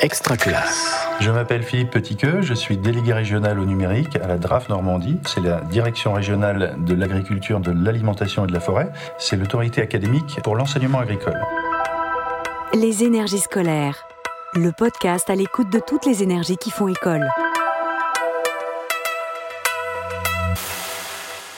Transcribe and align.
Extra 0.00 0.36
classe. 0.36 1.08
Je 1.18 1.28
m'appelle 1.28 1.64
Philippe 1.64 1.90
Petitqueux, 1.90 2.40
je 2.40 2.54
suis 2.54 2.76
délégué 2.76 3.12
régional 3.12 3.58
au 3.58 3.64
numérique 3.64 4.14
à 4.14 4.28
la 4.28 4.38
DRAF 4.38 4.68
Normandie. 4.68 5.18
C'est 5.26 5.40
la 5.40 5.60
direction 5.62 6.12
régionale 6.12 6.76
de 6.86 6.94
l'agriculture, 6.94 7.58
de 7.58 7.72
l'alimentation 7.72 8.44
et 8.44 8.46
de 8.46 8.52
la 8.52 8.60
forêt. 8.60 8.92
C'est 9.18 9.36
l'autorité 9.36 9.82
académique 9.82 10.38
pour 10.44 10.54
l'enseignement 10.54 11.00
agricole. 11.00 11.40
Les 12.74 13.02
énergies 13.02 13.40
scolaires. 13.40 14.06
Le 14.54 14.70
podcast 14.70 15.30
à 15.30 15.34
l'écoute 15.34 15.72
de 15.72 15.80
toutes 15.84 16.06
les 16.06 16.22
énergies 16.22 16.58
qui 16.58 16.70
font 16.70 16.86
école. 16.86 17.28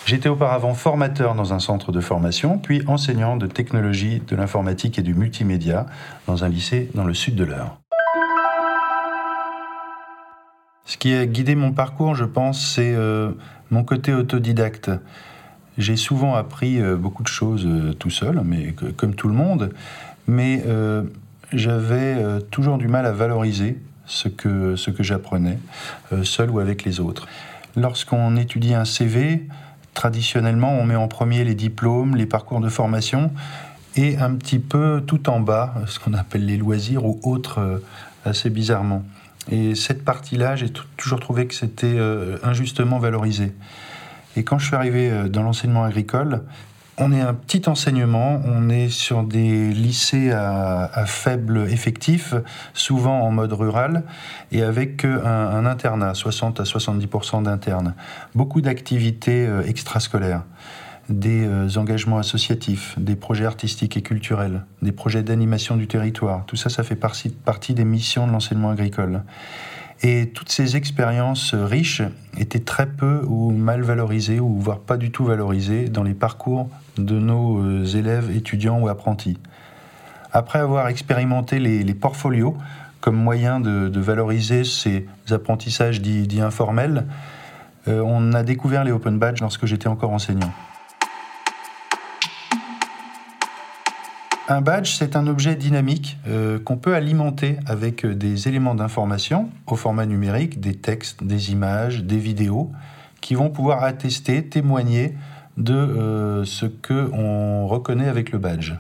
J'étais 0.07 0.31
auparavant 0.31 0.73
formateur 0.73 1.35
dans 1.35 1.53
un 1.53 1.59
centre 1.59 1.93
de 1.93 2.01
formation, 2.01 2.57
puis 2.57 2.83
enseignant 2.87 3.37
de 3.37 3.47
technologie, 3.47 4.23
de 4.27 4.35
l'informatique 4.35 4.99
et 4.99 5.03
du 5.03 5.13
multimédia 5.13 5.85
dans 6.27 6.43
un 6.43 6.49
lycée 6.49 6.89
dans 6.95 7.05
le 7.05 7.13
sud 7.13 7.37
de 7.37 7.45
l'Eure. 7.45 7.77
Ce 10.91 10.97
qui 10.97 11.15
a 11.15 11.25
guidé 11.25 11.55
mon 11.55 11.71
parcours, 11.71 12.17
je 12.17 12.25
pense, 12.25 12.75
c'est 12.75 12.93
euh, 12.97 13.31
mon 13.71 13.85
côté 13.85 14.13
autodidacte. 14.13 14.91
J'ai 15.79 15.95
souvent 15.95 16.35
appris 16.35 16.81
euh, 16.81 16.97
beaucoup 16.97 17.23
de 17.23 17.29
choses 17.29 17.65
euh, 17.65 17.93
tout 17.93 18.11
seul, 18.11 18.41
mais 18.45 18.75
comme 18.97 19.15
tout 19.15 19.29
le 19.29 19.35
monde, 19.35 19.71
mais 20.27 20.65
j'avais 21.53 22.41
toujours 22.51 22.77
du 22.77 22.89
mal 22.89 23.07
à 23.07 23.13
valoriser 23.13 23.79
ce 24.05 24.29
que, 24.29 24.75
ce 24.75 24.91
que 24.91 25.05
j'apprenais, 25.05 25.59
seul 26.23 26.51
ou 26.51 26.59
avec 26.59 26.85
les 26.85 26.99
autres. 26.99 27.29
Lorsqu'on 27.77 28.37
étudie 28.37 28.75
un 28.75 28.85
CV, 28.85 29.47
traditionnellement, 29.95 30.73
on 30.73 30.85
met 30.85 30.97
en 30.97 31.09
premier 31.09 31.45
les 31.45 31.55
diplômes, 31.55 32.17
les 32.17 32.27
parcours 32.27 32.61
de 32.61 32.69
formation, 32.69 33.33
et 33.97 34.19
un 34.19 34.35
petit 34.35 34.59
peu 34.61 35.03
tout 35.05 35.29
en 35.29 35.41
bas, 35.41 35.75
ce 35.87 35.99
qu'on 35.99 36.15
appelle 36.15 36.47
les 36.47 36.57
loisirs 36.57 37.05
ou 37.05 37.19
autres, 37.25 37.81
assez 38.25 38.51
bizarrement. 38.51 39.05
Et 39.51 39.75
cette 39.75 40.05
partie-là, 40.05 40.57
j'ai 40.57 40.71
toujours 40.97 41.21
trouvé 41.21 41.47
que 41.47 41.55
c'était 41.55 41.87
euh, 41.87 42.39
injustement 42.43 42.99
valorisé. 42.99 43.53
Et 44.37 44.45
quand 44.45 44.59
je 44.59 44.67
suis 44.67 44.77
arrivé 44.77 45.11
euh, 45.11 45.29
dans 45.29 45.43
l'enseignement 45.43 45.85
agricole, 45.85 46.43
on 46.99 47.13
est 47.13 47.21
un 47.21 47.33
petit 47.33 47.63
enseignement, 47.67 48.43
on 48.45 48.69
est 48.69 48.91
sur 48.91 49.23
des 49.23 49.71
lycées 49.71 50.33
à, 50.33 51.05
faible 51.07 51.67
effectif, 51.71 52.35
souvent 52.75 53.23
en 53.23 53.31
mode 53.31 53.55
rural, 53.55 54.03
et 54.53 54.63
avec 54.63 55.07
un, 55.07 55.25
un 55.25 55.65
internat, 55.65 56.13
60 56.13 56.61
à 56.61 56.65
70% 56.65 57.45
d'internes. 57.45 57.95
Beaucoup 58.35 58.61
d'activités 58.61 59.47
euh, 59.47 59.63
extrascolaires 59.67 60.43
des 61.11 61.45
euh, 61.45 61.69
engagements 61.77 62.19
associatifs, 62.19 62.95
des 62.99 63.17
projets 63.17 63.45
artistiques 63.45 63.97
et 63.97 64.03
culturels, 64.03 64.65
des 64.81 64.93
projets 64.93 65.23
d'animation 65.23 65.77
du 65.77 65.87
territoire. 65.87 66.47
Tout 66.47 66.57
ça, 66.57 66.71
ça 66.71 66.83
fait 66.83 66.97
partie, 66.97 67.75
des 67.75 67.85
missions 67.85 68.27
de 68.27 68.33
l'enseignement 68.33 68.71
agricole. 68.71 69.23
Et 70.03 70.31
toutes 70.31 70.51
ces 70.51 70.77
expériences 70.77 71.55
riches 71.55 72.03
étaient 72.39 72.61
très 72.61 72.87
peu 72.87 73.23
ou 73.27 73.51
mal 73.51 73.83
valorisées, 73.83 74.41
ou 74.41 74.59
voire 74.59 74.79
pas 74.79 74.97
du 74.97 75.11
tout 75.11 75.25
valorisées, 75.25 75.89
dans 75.89 76.03
les 76.03 76.15
parcours 76.15 76.71
de 76.97 77.19
nos 77.19 77.59
euh, 77.59 77.85
élèves, 77.85 78.35
étudiants 78.35 78.81
ou 78.81 78.89
apprentis. 78.89 79.39
Après 80.33 80.61
avoir 80.61 80.89
expérimenté 80.89 81.59
les, 81.59 81.95
portfolios 81.95 82.57
comme 83.01 83.17
moyen 83.17 83.59
de, 83.61 84.01
valoriser 84.01 84.63
ces 84.65 85.07
apprentissages 85.31 86.01
dits, 86.01 86.41
informels, 86.41 87.07
euh, 87.89 88.01
on 88.05 88.33
a 88.33 88.43
découvert 88.43 88.85
les 88.85 88.93
open 88.93 89.19
badges 89.19 89.41
lorsque 89.41 89.67
j'étais 89.67 89.89
encore 89.89 90.13
enseignant. 90.13 90.53
Un 94.51 94.63
badge, 94.63 94.97
c'est 94.99 95.15
un 95.15 95.29
objet 95.29 95.55
dynamique 95.55 96.19
euh, 96.27 96.59
qu'on 96.59 96.77
peut 96.77 96.97
alimenter 96.97 97.59
avec 97.67 98.05
des 98.05 98.49
éléments 98.49 98.75
d'information 98.75 99.49
au 99.69 99.77
format 99.77 100.07
numérique, 100.07 100.59
des 100.59 100.75
textes, 100.75 101.23
des 101.23 101.53
images, 101.53 102.03
des 102.03 102.19
vidéos, 102.19 102.73
qui 103.21 103.37
vont 103.37 103.49
pouvoir 103.49 103.85
attester, 103.85 104.45
témoigner 104.45 105.15
de 105.57 105.73
euh, 105.73 106.45
ce 106.45 106.67
que 106.67 107.09
on 107.13 107.69
reconnaît 107.69 108.09
avec 108.09 108.33
le 108.33 108.41
badge 108.41 108.73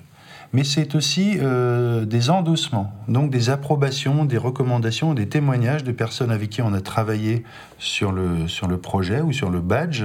mais 0.53 0.65
c'est 0.65 0.95
aussi 0.95 1.39
euh, 1.41 2.05
des 2.05 2.31
endossements, 2.31 2.93
donc 3.09 3.31
des 3.31 3.51
approbations, 3.51 4.25
des 4.25 4.39
recommandations, 4.39 5.15
des 5.15 5.29
témoignages 5.29 5.85
de 5.85 5.93
personnes 5.93 6.31
avec 6.31 6.51
qui 6.51 6.63
on 6.63 6.73
a 6.73 6.81
travaillé 6.81 7.45
sur 7.79 8.13
le, 8.13 8.49
sur 8.49 8.67
le 8.67 8.79
projet 8.79 9.21
ou 9.21 9.33
sur 9.33 9.51
le 9.51 9.61
badge, 9.61 10.05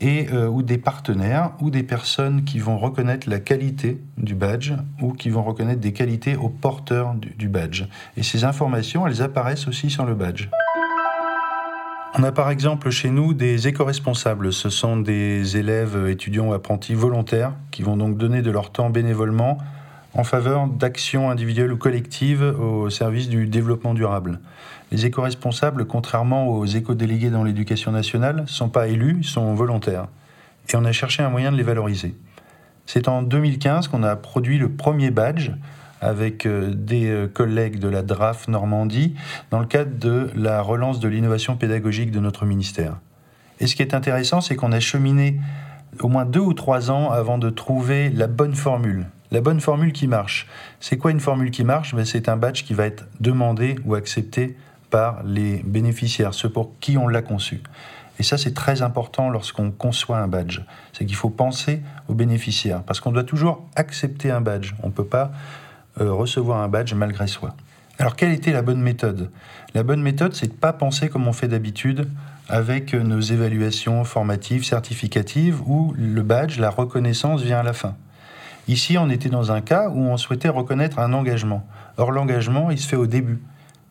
et, 0.00 0.28
euh, 0.32 0.48
ou 0.48 0.62
des 0.62 0.78
partenaires, 0.78 1.52
ou 1.60 1.70
des 1.70 1.82
personnes 1.82 2.44
qui 2.44 2.58
vont 2.58 2.78
reconnaître 2.78 3.30
la 3.30 3.38
qualité 3.38 4.00
du 4.18 4.34
badge, 4.34 4.72
ou 5.00 5.12
qui 5.12 5.30
vont 5.30 5.42
reconnaître 5.42 5.80
des 5.80 5.92
qualités 5.92 6.36
aux 6.36 6.50
porteurs 6.50 7.14
du, 7.14 7.30
du 7.30 7.48
badge. 7.48 7.84
Et 8.16 8.22
ces 8.22 8.44
informations, 8.44 9.06
elles 9.06 9.22
apparaissent 9.22 9.68
aussi 9.68 9.88
sur 9.88 10.04
le 10.04 10.14
badge. 10.14 10.48
On 12.14 12.22
a 12.22 12.32
par 12.32 12.50
exemple 12.50 12.90
chez 12.90 13.10
nous 13.10 13.34
des 13.34 13.68
éco-responsables. 13.68 14.52
Ce 14.52 14.70
sont 14.70 14.96
des 14.96 15.56
élèves, 15.56 16.08
étudiants 16.08 16.48
ou 16.48 16.52
apprentis 16.54 16.94
volontaires 16.94 17.52
qui 17.70 17.82
vont 17.82 17.96
donc 17.96 18.16
donner 18.16 18.42
de 18.42 18.50
leur 18.50 18.70
temps 18.70 18.90
bénévolement 18.90 19.58
en 20.14 20.24
faveur 20.24 20.66
d'actions 20.66 21.30
individuelles 21.30 21.72
ou 21.72 21.76
collectives 21.76 22.42
au 22.42 22.88
service 22.88 23.28
du 23.28 23.46
développement 23.46 23.92
durable. 23.92 24.40
Les 24.92 25.04
éco-responsables, 25.04 25.84
contrairement 25.86 26.48
aux 26.48 26.64
éco-délégués 26.64 27.30
dans 27.30 27.44
l'éducation 27.44 27.92
nationale, 27.92 28.42
ne 28.42 28.46
sont 28.46 28.70
pas 28.70 28.88
élus, 28.88 29.22
sont 29.24 29.54
volontaires. 29.54 30.06
Et 30.72 30.76
on 30.76 30.84
a 30.84 30.92
cherché 30.92 31.22
un 31.22 31.28
moyen 31.28 31.52
de 31.52 31.56
les 31.56 31.62
valoriser. 31.62 32.14
C'est 32.86 33.08
en 33.08 33.22
2015 33.22 33.88
qu'on 33.88 34.04
a 34.04 34.16
produit 34.16 34.58
le 34.58 34.70
premier 34.70 35.10
badge 35.10 35.50
avec 36.06 36.46
euh, 36.46 36.72
des 36.72 37.08
euh, 37.08 37.26
collègues 37.26 37.78
de 37.78 37.88
la 37.88 38.02
DRAF 38.02 38.46
Normandie 38.48 39.14
dans 39.50 39.58
le 39.58 39.66
cadre 39.66 39.98
de 39.98 40.30
la 40.36 40.62
relance 40.62 41.00
de 41.00 41.08
l'innovation 41.08 41.56
pédagogique 41.56 42.12
de 42.12 42.20
notre 42.20 42.44
ministère. 42.44 42.98
Et 43.58 43.66
ce 43.66 43.74
qui 43.74 43.82
est 43.82 43.94
intéressant, 43.94 44.40
c'est 44.40 44.54
qu'on 44.54 44.72
a 44.72 44.80
cheminé 44.80 45.40
au 46.00 46.08
moins 46.08 46.24
deux 46.24 46.40
ou 46.40 46.52
trois 46.52 46.90
ans 46.90 47.10
avant 47.10 47.38
de 47.38 47.50
trouver 47.50 48.10
la 48.10 48.28
bonne 48.28 48.54
formule, 48.54 49.06
la 49.32 49.40
bonne 49.40 49.60
formule 49.60 49.92
qui 49.92 50.06
marche. 50.06 50.46
C'est 50.78 50.96
quoi 50.96 51.10
une 51.10 51.20
formule 51.20 51.50
qui 51.50 51.64
marche? 51.64 51.94
Ben, 51.94 52.04
C'est 52.04 52.28
un 52.28 52.36
badge 52.36 52.62
qui 52.62 52.74
va 52.74 52.86
être 52.86 53.06
demandé 53.18 53.76
ou 53.84 53.94
accepté 53.94 54.56
par 54.90 55.24
les 55.24 55.62
bénéficiaires, 55.64 56.34
ceux 56.34 56.50
pour 56.50 56.78
qui 56.78 56.96
on 56.96 57.08
l'a 57.08 57.22
conçu. 57.22 57.62
Et 58.18 58.22
ça, 58.22 58.38
c'est 58.38 58.54
très 58.54 58.82
important 58.82 59.28
lorsqu'on 59.28 59.70
conçoit 59.70 60.18
un 60.18 60.28
badge. 60.28 60.60
C'est 60.92 61.04
qu'il 61.04 61.16
faut 61.16 61.30
penser 61.30 61.82
aux 62.08 62.14
bénéficiaires, 62.14 62.82
parce 62.82 63.00
qu'on 63.00 63.12
doit 63.12 63.24
toujours 63.24 63.66
accepter 63.74 64.30
un 64.30 64.40
badge. 64.40 64.74
On 64.82 64.86
ne 64.86 64.92
peut 64.92 65.04
pas 65.04 65.32
recevoir 65.98 66.60
un 66.62 66.68
badge 66.68 66.94
malgré 66.94 67.26
soi. 67.26 67.54
Alors, 67.98 68.16
quelle 68.16 68.32
était 68.32 68.52
la 68.52 68.62
bonne 68.62 68.80
méthode? 68.80 69.30
La 69.74 69.82
bonne 69.82 70.02
méthode, 70.02 70.34
c'est 70.34 70.48
de 70.48 70.52
ne 70.52 70.58
pas 70.58 70.72
penser 70.72 71.08
comme 71.08 71.26
on 71.26 71.32
fait 71.32 71.48
d'habitude 71.48 72.08
avec 72.48 72.94
nos 72.94 73.20
évaluations 73.20 74.04
formatives, 74.04 74.64
certificatives, 74.64 75.60
où 75.66 75.94
le 75.96 76.22
badge, 76.22 76.58
la 76.58 76.70
reconnaissance 76.70 77.42
vient 77.42 77.60
à 77.60 77.62
la 77.62 77.72
fin. 77.72 77.94
Ici, 78.68 78.98
on 78.98 79.08
était 79.10 79.28
dans 79.28 79.52
un 79.52 79.60
cas 79.60 79.88
où 79.88 79.98
on 79.98 80.16
souhaitait 80.16 80.48
reconnaître 80.48 80.98
un 80.98 81.12
engagement. 81.12 81.66
Or, 81.96 82.12
l'engagement, 82.12 82.70
il 82.70 82.78
se 82.78 82.86
fait 82.86 82.96
au 82.96 83.06
début. 83.06 83.40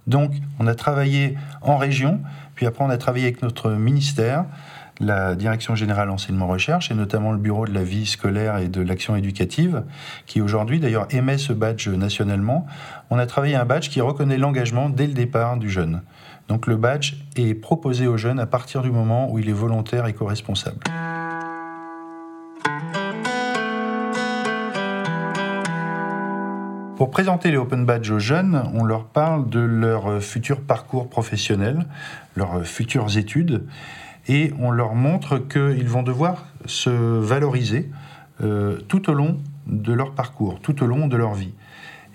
Donc, 0.05 0.31
on 0.59 0.67
a 0.67 0.75
travaillé 0.75 1.38
en 1.61 1.77
région, 1.77 2.21
puis 2.53 2.65
après, 2.65 2.83
on 2.83 2.89
a 2.89 2.97
travaillé 2.97 3.25
avec 3.25 3.41
notre 3.41 3.71
ministère, 3.71 4.45
la 5.00 5.35
Direction 5.35 5.75
générale 5.75 6.09
enseignement 6.09 6.47
recherche, 6.47 6.91
et 6.91 6.94
notamment 6.94 7.31
le 7.31 7.38
Bureau 7.38 7.66
de 7.66 7.73
la 7.73 7.83
vie 7.83 8.06
scolaire 8.06 8.57
et 8.57 8.67
de 8.67 8.81
l'action 8.81 9.16
éducative, 9.16 9.83
qui 10.25 10.41
aujourd'hui, 10.41 10.79
d'ailleurs, 10.79 11.07
émet 11.11 11.38
ce 11.38 11.53
badge 11.53 11.89
nationalement. 11.89 12.66
On 13.09 13.17
a 13.17 13.25
travaillé 13.25 13.56
un 13.56 13.66
badge 13.66 13.89
qui 13.89 14.01
reconnaît 14.01 14.38
l'engagement 14.38 14.89
dès 14.89 15.07
le 15.07 15.13
départ 15.13 15.57
du 15.57 15.69
jeune. 15.69 16.01
Donc, 16.47 16.67
le 16.67 16.78
badge 16.78 17.16
est 17.35 17.56
proposé 17.56 18.07
au 18.07 18.17
jeune 18.17 18.39
à 18.39 18.45
partir 18.45 18.81
du 18.81 18.91
moment 18.91 19.31
où 19.31 19.39
il 19.39 19.50
est 19.50 19.53
volontaire 19.53 20.06
et 20.06 20.13
co-responsable. 20.13 20.79
Pour 26.95 27.12
présenter 27.12 27.51
les 27.51 27.57
Open 27.57 27.86
Badge 27.86 28.09
aux 28.09 28.19
jeunes, 28.19 28.63
on 28.74 28.86
leur 28.86 29.03
parle 29.07 29.50
de 29.50 29.59
leur 29.59 30.21
futur 30.24 30.62
parcours 30.62 31.09
professionnel, 31.09 31.86
leurs 32.38 32.65
futures 32.65 33.18
études, 33.18 33.65
et 34.27 34.54
on 34.60 34.72
leur 34.72 34.95
montre 34.95 35.38
qu'ils 35.38 35.88
vont 35.88 36.04
devoir 36.04 36.45
se 36.66 36.89
valoriser 36.89 37.89
euh, 38.42 38.80
tout 38.88 39.10
au 39.10 39.13
long 39.13 39.38
de 39.68 39.94
leur 39.94 40.13
parcours, 40.13 40.60
tout 40.62 40.83
au 40.83 40.88
long 40.88 41.07
de 41.07 41.16
leur 41.16 41.33
vie. 41.33 41.54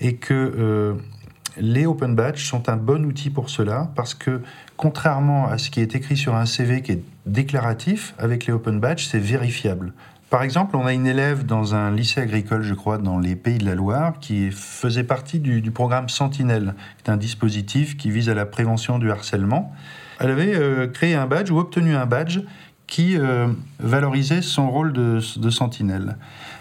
Et 0.01 0.17
que 0.17 0.35
euh, 0.35 0.95
les 1.57 1.87
Open 1.87 2.15
Badge 2.15 2.45
sont 2.45 2.69
un 2.69 2.77
bon 2.77 3.05
outil 3.05 3.31
pour 3.31 3.51
cela, 3.51 3.91
parce 3.95 4.15
que 4.15 4.41
contrairement 4.77 5.49
à 5.49 5.59
ce 5.59 5.71
qui 5.71 5.81
est 5.81 5.95
écrit 5.95 6.17
sur 6.17 6.35
un 6.35 6.47
CV 6.47 6.83
qui 6.83 6.93
est 6.93 7.03
déclaratif, 7.27 8.15
avec 8.19 8.47
les 8.47 8.53
Open 8.53 8.81
Badge, 8.81 9.07
c'est 9.07 9.19
vérifiable. 9.19 9.93
Par 10.31 10.45
exemple, 10.45 10.77
on 10.77 10.87
a 10.87 10.93
une 10.93 11.09
élève 11.09 11.45
dans 11.45 11.75
un 11.75 11.91
lycée 11.91 12.21
agricole, 12.21 12.63
je 12.63 12.75
crois, 12.75 12.99
dans 12.99 13.19
les 13.19 13.35
Pays 13.35 13.59
de 13.59 13.67
la 13.67 13.75
Loire, 13.75 14.21
qui 14.21 14.53
faisait 14.53 15.03
partie 15.03 15.41
du, 15.41 15.71
programme 15.73 16.09
Sentinelle, 16.09 16.75
qui 16.99 17.11
est 17.11 17.13
un 17.13 17.17
dispositif 17.17 17.97
qui 17.97 18.11
vise 18.11 18.29
à 18.29 18.35
la 18.35 18.47
prévention 18.47 19.01
du 19.01 19.11
harcèlement. 19.11 19.73
Elle 20.21 20.31
avait 20.31 20.55
euh, 20.55 20.87
créé 20.87 21.15
un 21.15 21.27
badge 21.27 21.51
ou 21.51 21.59
obtenu 21.59 21.97
un 21.97 22.07
badge 22.07 22.41
qui 22.87 23.17
euh, 23.17 23.49
valorisait 23.79 24.43
son 24.43 24.71
rôle 24.71 24.93
de, 24.93 25.21
sentinelle. 25.21 26.17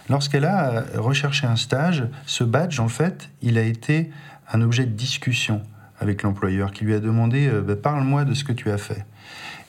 Lorsqu'elle 0.09 0.45
a 0.45 0.69
euh, 0.69 0.83
recherché 0.95 1.45
un 1.45 1.57
stage, 1.57 2.05
ce 2.25 2.43
badge, 2.43 2.79
en 2.79 2.87
fait, 2.87 3.29
il 3.41 3.57
a 3.57 3.63
été 3.63 4.11
un 4.51 4.61
objet 4.61 4.85
de 4.85 4.91
discussion 4.91 5.61
avec 5.99 6.23
l'employeur 6.23 6.71
qui 6.71 6.85
lui 6.85 6.93
a 6.93 6.99
demandé 6.99 7.49
bah, 7.49 7.75
Parle-moi 7.75 8.23
de 8.23 8.33
ce 8.33 8.45
que 8.45 8.53
tu 8.53 8.71
as 8.71 8.77
fait. 8.77 9.05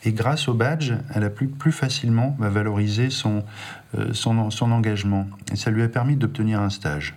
Et 0.05 0.13
grâce 0.13 0.49
au 0.49 0.55
badge, 0.55 0.93
elle 1.13 1.25
a 1.25 1.31
plus 1.31 1.73
facilement 1.73 2.37
bah, 2.39 2.49
valoriser 2.49 3.11
son, 3.11 3.43
son, 4.13 4.73
engagement. 4.73 5.27
Et 5.53 5.57
ça 5.57 5.71
lui 5.71 5.83
a 5.83 5.89
permis 5.89 6.17
d'obtenir 6.17 6.61
un 6.61 6.71
stage. 6.71 7.17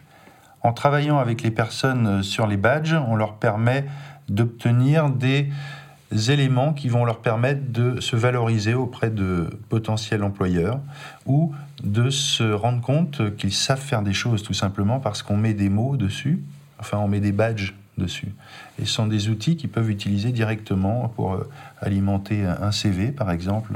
En 0.63 0.73
travaillant 0.73 1.19
avec 1.19 1.43
les 1.43 1.51
personnes 1.51 2.23
sur 2.23 2.47
les 2.47 2.57
badges, 2.57 2.95
on 3.07 3.15
leur 3.15 3.35
permet 3.35 3.85
d'obtenir 4.27 5.09
des 5.11 5.49
éléments 6.31 6.73
qui 6.73 6.89
vont 6.89 7.05
leur 7.05 7.19
permettre 7.19 7.61
de 7.71 7.99
se 7.99 8.15
valoriser 8.15 8.73
auprès 8.73 9.09
de 9.09 9.49
potentiels 9.69 10.23
employeurs 10.23 10.79
ou 11.25 11.53
de 11.83 12.09
se 12.09 12.43
rendre 12.43 12.81
compte 12.81 13.35
qu'ils 13.35 13.53
savent 13.53 13.81
faire 13.81 14.01
des 14.01 14.13
choses 14.13 14.43
tout 14.43 14.53
simplement 14.53 14.99
parce 14.99 15.23
qu'on 15.23 15.37
met 15.37 15.53
des 15.53 15.69
mots 15.69 15.97
dessus, 15.97 16.41
enfin 16.79 16.97
on 16.97 17.07
met 17.07 17.19
des 17.19 17.31
badges 17.31 17.73
dessus. 17.97 18.33
Et 18.79 18.85
ce 18.85 18.91
sont 18.91 19.07
des 19.07 19.29
outils 19.29 19.55
qu'ils 19.55 19.69
peuvent 19.69 19.89
utiliser 19.89 20.31
directement 20.31 21.09
pour 21.09 21.33
euh, 21.33 21.49
alimenter 21.79 22.45
un 22.45 22.71
CV 22.71 23.11
par 23.11 23.31
exemple. 23.31 23.73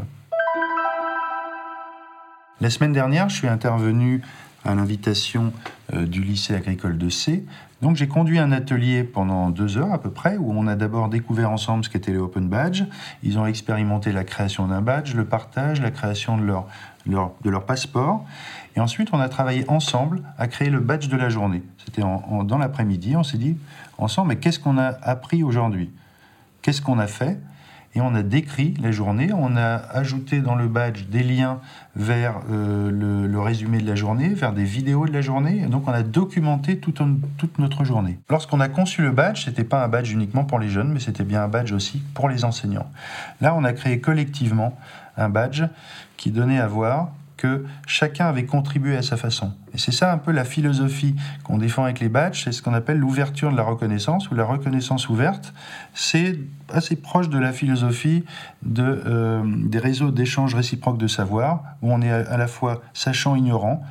La 2.59 2.71
semaine 2.71 2.93
dernière, 2.93 3.29
je 3.29 3.35
suis 3.35 3.47
intervenu 3.47 4.23
à 4.65 4.75
l'invitation 4.75 5.53
euh, 5.93 6.05
du 6.05 6.21
lycée 6.21 6.55
agricole 6.55 6.97
de 6.97 7.09
C. 7.09 7.45
Donc 7.81 7.95
j'ai 7.95 8.07
conduit 8.07 8.39
un 8.39 8.51
atelier 8.51 9.03
pendant 9.03 9.49
deux 9.49 9.77
heures 9.77 9.93
à 9.93 10.01
peu 10.01 10.09
près, 10.09 10.37
où 10.37 10.51
on 10.51 10.65
a 10.67 10.75
d'abord 10.75 11.09
découvert 11.09 11.51
ensemble 11.51 11.83
ce 11.83 11.89
qu'étaient 11.89 12.11
les 12.11 12.17
Open 12.17 12.49
Badges. 12.49 12.83
Ils 13.21 13.37
ont 13.37 13.45
expérimenté 13.45 14.11
la 14.11 14.23
création 14.23 14.67
d'un 14.67 14.81
badge, 14.81 15.13
le 15.13 15.25
partage, 15.25 15.79
la 15.79 15.91
création 15.91 16.37
de 16.37 16.43
leur, 16.43 16.65
de 17.05 17.49
leur 17.49 17.65
passeport. 17.65 18.25
Et 18.75 18.79
ensuite, 18.79 19.09
on 19.13 19.19
a 19.19 19.29
travaillé 19.29 19.63
ensemble 19.69 20.21
à 20.37 20.47
créer 20.47 20.69
le 20.69 20.79
badge 20.79 21.07
de 21.07 21.17
la 21.17 21.29
journée. 21.29 21.61
C'était 21.85 22.01
dans 22.01 22.57
l'après-midi, 22.57 23.15
on 23.15 23.23
s'est 23.23 23.37
dit 23.37 23.57
ensemble, 23.97 24.29
mais 24.29 24.35
qu'est-ce 24.37 24.59
qu'on 24.59 24.77
a 24.77 24.97
appris 25.03 25.43
aujourd'hui? 25.43 25.91
Qu'est-ce 26.61 26.81
qu'on 26.81 26.99
a 26.99 27.07
fait? 27.07 27.39
Et 27.95 28.01
on 28.01 28.13
a 28.13 28.23
décrit 28.23 28.73
la 28.81 28.91
journée, 28.91 29.29
on 29.33 29.55
a 29.55 29.75
ajouté 29.75 30.39
dans 30.39 30.55
le 30.55 30.67
badge 30.67 31.05
des 31.09 31.23
liens 31.23 31.59
vers 31.95 32.41
euh, 32.51 32.91
le, 32.91 33.39
résumé 33.39 33.79
de 33.79 33.87
la 33.87 33.95
journée, 33.95 34.29
vers 34.29 34.53
des 34.53 34.63
vidéos 34.63 35.05
de 35.07 35.13
la 35.13 35.21
journée, 35.21 35.61
et 35.63 35.67
donc 35.67 35.87
on 35.87 35.91
a 35.91 36.03
documenté 36.03 36.77
toute, 36.77 37.01
toute 37.37 37.59
notre 37.59 37.83
journée. 37.83 38.19
Lorsqu'on 38.29 38.59
a 38.59 38.69
conçu 38.69 39.01
le 39.01 39.11
badge, 39.11 39.45
c'était 39.45 39.63
pas 39.63 39.83
un 39.83 39.87
badge 39.87 40.11
uniquement 40.11 40.43
pour 40.43 40.59
les 40.59 40.69
jeunes, 40.69 40.91
mais 40.91 40.99
c'était 40.99 41.23
bien 41.23 41.43
un 41.43 41.47
badge 41.47 41.71
aussi 41.71 42.01
pour 42.13 42.29
les 42.29 42.45
enseignants. 42.45 42.89
Là, 43.41 43.55
on 43.55 43.63
a 43.63 43.73
créé 43.73 43.99
collectivement 43.99 44.77
un 45.15 45.29
badge 45.29 45.63
qui 46.17 46.31
donnait 46.31 46.59
à 46.59 46.67
voir 46.67 47.09
que 47.37 47.65
chacun 47.85 48.25
avait 48.25 48.45
contribué 48.45 48.97
à 48.97 49.01
sa 49.01 49.15
façon. 49.15 49.53
Et 49.73 49.77
c'est 49.77 49.91
ça 49.91 50.11
un 50.11 50.17
peu 50.17 50.31
la 50.31 50.43
philosophie 50.43 51.15
qu'on 51.43 51.57
défend 51.57 51.83
avec 51.83 51.99
les 51.99 52.09
badges, 52.09 52.43
c'est 52.43 52.51
ce 52.51 52.61
qu'on 52.61 52.73
appelle 52.73 52.97
l'ouverture 52.97 53.51
de 53.51 53.57
la 53.57 53.63
reconnaissance 53.63 54.29
ou 54.31 54.35
la 54.35 54.43
reconnaissance 54.43 55.07
ouverte. 55.07 55.53
C'est 55.93 56.39
assez 56.73 56.95
proche 56.95 57.29
de 57.29 57.37
la 57.37 57.53
philosophie 57.53 58.25
de, 58.63 59.03
euh, 59.05 59.43
des 59.45 59.79
réseaux 59.79 60.11
d'échange 60.11 60.55
réciproque 60.55 60.97
de 60.97 61.07
savoir, 61.07 61.63
où 61.81 61.93
on 61.93 62.01
est 62.01 62.11
à 62.11 62.37
la 62.37 62.47
fois 62.47 62.81
sachant, 62.93 63.35
ignorant. 63.35 63.83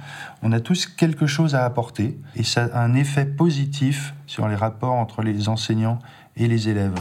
On 0.43 0.53
a 0.53 0.61
tous 0.61 0.87
quelque 0.87 1.27
chose 1.27 1.55
à 1.55 1.65
apporter 1.65 2.19
et 2.35 2.43
ça 2.43 2.69
a 2.75 2.83
un 2.83 2.95
effet 2.95 3.25
positif 3.25 4.15
sur 4.27 4.49
les 4.49 4.57
rapports 4.57 4.95
entre 4.95 5.23
les 5.23 5.49
enseignants 5.49 5.99
et 6.37 6.49
les 6.49 6.69
élèves. 6.69 6.95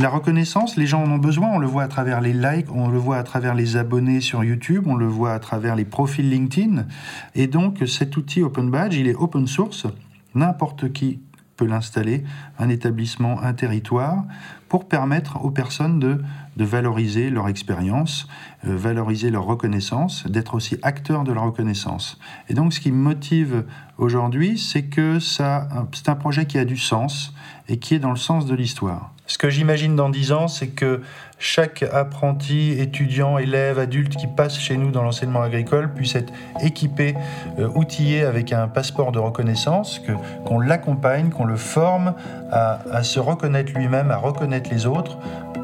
La 0.00 0.08
reconnaissance, 0.08 0.78
les 0.78 0.86
gens 0.86 1.02
en 1.02 1.10
ont 1.10 1.18
besoin, 1.18 1.50
on 1.52 1.58
le 1.58 1.66
voit 1.66 1.82
à 1.82 1.88
travers 1.88 2.22
les 2.22 2.32
likes, 2.32 2.74
on 2.74 2.88
le 2.88 2.96
voit 2.96 3.18
à 3.18 3.22
travers 3.22 3.54
les 3.54 3.76
abonnés 3.76 4.22
sur 4.22 4.42
YouTube, 4.42 4.86
on 4.86 4.94
le 4.94 5.04
voit 5.04 5.34
à 5.34 5.38
travers 5.38 5.76
les 5.76 5.84
profils 5.84 6.26
LinkedIn. 6.26 6.86
Et 7.34 7.46
donc 7.46 7.82
cet 7.86 8.16
outil 8.16 8.42
Open 8.42 8.70
Badge, 8.70 8.96
il 8.96 9.08
est 9.08 9.14
open 9.14 9.46
source, 9.46 9.86
n'importe 10.34 10.90
qui 10.90 11.20
peut 11.58 11.66
l'installer, 11.66 12.24
un 12.58 12.70
établissement, 12.70 13.42
un 13.42 13.52
territoire, 13.52 14.24
pour 14.70 14.88
permettre 14.88 15.44
aux 15.44 15.50
personnes 15.50 15.98
de, 15.98 16.22
valoriser 16.56 17.28
leur 17.28 17.48
expérience, 17.48 18.26
euh, 18.66 18.74
valoriser 18.76 19.30
leur 19.30 19.44
reconnaissance, 19.44 20.26
d'être 20.26 20.54
aussi 20.54 20.78
acteurs 20.82 21.24
de 21.24 21.32
la 21.32 21.42
reconnaissance. 21.42 22.18
Et 22.48 22.54
donc 22.54 22.72
ce 22.72 22.80
qui 22.80 22.90
motive 22.90 23.64
aujourd'hui, 24.00 24.58
c'est 24.58 24.82
que 24.82 25.18
c'est 25.20 25.42
un 25.44 26.16
projet 26.16 26.46
qui 26.46 26.58
a 26.58 26.64
du 26.64 26.76
sens 26.76 27.32
et 27.68 27.78
qui 27.78 27.94
est 27.94 27.98
dans 27.98 28.10
le 28.10 28.16
sens 28.16 28.46
de 28.46 28.54
l'histoire. 28.54 29.12
Ce 29.26 29.38
que 29.38 29.48
j'imagine 29.48 29.94
dans 29.94 30.08
dix 30.08 30.32
ans, 30.32 30.48
c'est 30.48 30.66
que 30.66 31.02
chaque 31.38 31.84
apprenti, 31.84 32.72
étudiant, 32.72 33.38
élève, 33.38 33.78
adulte 33.78 34.16
qui 34.16 34.26
passe 34.26 34.58
chez 34.58 34.76
nous 34.76 34.90
dans 34.90 35.04
l'enseignement 35.04 35.42
agricole 35.42 35.94
puisse 35.94 36.16
être 36.16 36.32
équipé, 36.60 37.14
euh, 37.60 37.68
outillé 37.76 38.24
avec 38.24 38.52
un 38.52 38.66
passeport 38.66 39.12
de 39.12 39.20
reconnaissance, 39.20 40.00
que, 40.00 40.10
qu'on 40.44 40.58
l'accompagne, 40.58 41.30
qu'on 41.30 41.44
le 41.44 41.54
forme 41.54 42.14
à, 42.50 43.04
se 43.04 43.20
reconnaître 43.20 43.72
lui-même, 43.72 44.10
à 44.10 44.16
reconnaître 44.16 44.68
les 44.68 44.86
autres, 44.86 45.16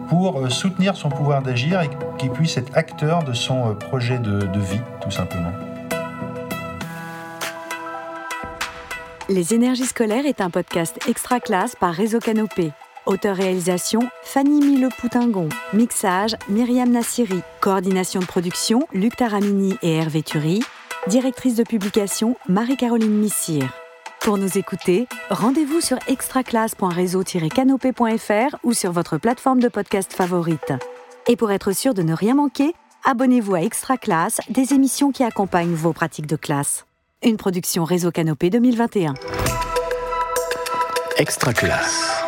pour 0.09 0.39
euh, 0.39 0.49
soutenir 0.49 0.97
son 0.97 1.09
pouvoir 1.09 1.43
d'agir 1.43 1.81
et 1.81 1.91
qu'il 2.19 2.31
puisse 2.31 2.57
être 2.57 2.71
acteur 2.77 3.25
de 3.25 3.33
son 3.33 3.71
euh, 3.71 3.75
projet 3.75 4.21
de 4.21 4.61
vie, 4.61 4.81
tout 5.01 5.11
simplement. 5.11 5.51
Les 9.29 9.55
énergies 9.55 9.87
scolaires 9.87 10.25
est 10.25 10.41
un 10.41 10.51
podcast 10.51 11.01
extra 11.09 11.41
classe 11.41 11.75
par 11.75 11.93
Réseau 11.93 12.21
Canopé. 12.21 12.71
Auteur-réalisation 13.07 14.09
Fanny 14.23 14.61
Mille-Poutingon. 14.61 15.49
Mixage 15.73 16.37
Myriam 16.49 16.93
Nassiri. 16.93 17.41
Coordination 17.61 18.21
de 18.21 18.27
production 18.27 18.87
Luc 18.93 19.17
Taramini 19.17 19.77
et 19.83 19.97
Hervé 19.97 20.23
Thury. 20.23 20.63
Directrice 21.09 21.57
de 21.57 21.65
publication 21.65 22.37
Marie-Caroline 22.49 23.19
Missire. 23.19 23.69
Pour 24.21 24.39
nous 24.39 24.59
écouter, 24.59 25.09
rendez-vous 25.29 25.81
sur 25.81 25.99
extraclasse.réseau-canopé.fr 26.07 28.57
ou 28.63 28.75
sur 28.75 28.93
votre 28.93 29.19
plateforme 29.19 29.59
de 29.59 29.67
podcast 29.67 30.13
favorite. 30.13 30.73
Et 31.27 31.35
pour 31.35 31.51
être 31.51 31.73
sûr 31.73 31.95
de 31.95 32.03
ne 32.03 32.15
rien 32.15 32.37
manquer, 32.37 32.77
abonnez-vous 33.05 33.57
à 33.57 33.63
Extra 33.63 33.97
Classe, 33.97 34.39
des 34.51 34.73
émissions 34.73 35.11
qui 35.11 35.25
accompagnent 35.25 35.75
vos 35.75 35.93
pratiques 35.93 36.29
de 36.29 36.37
classe. 36.37 36.86
Une 37.23 37.39
production 37.39 37.85
Réseau 37.85 38.11
Canopé 38.11 38.51
2021. 38.51 39.15
Extra 41.17 41.55
Classe. 41.55 42.26